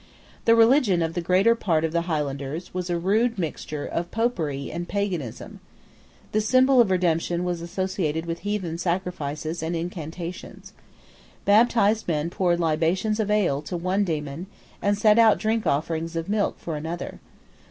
The 0.45 0.55
religion 0.55 1.03
of 1.03 1.13
the 1.13 1.21
greater 1.21 1.53
part 1.53 1.83
of 1.85 1.91
the 1.91 2.09
Highlands 2.09 2.73
was 2.73 2.89
a 2.89 2.97
rude 2.97 3.37
mixture 3.37 3.85
of 3.85 4.09
Popery 4.09 4.71
and 4.71 4.89
Paganism. 4.89 5.59
The 6.31 6.41
symbol 6.41 6.81
of 6.81 6.89
redemption 6.89 7.43
was 7.43 7.61
associated 7.61 8.25
with 8.25 8.39
heathen 8.39 8.79
sacrifices 8.79 9.61
and 9.61 9.75
incantations. 9.75 10.73
Baptized 11.45 12.07
men 12.07 12.31
poured 12.31 12.59
libations 12.59 13.19
of 13.19 13.29
ale 13.29 13.61
to 13.61 13.77
one 13.77 14.03
Daemon, 14.03 14.47
and 14.81 14.97
set 14.97 15.19
out 15.19 15.37
drink 15.37 15.67
offerings 15.67 16.15
of 16.15 16.27
milk 16.27 16.57
for 16.57 16.75
another. 16.75 17.19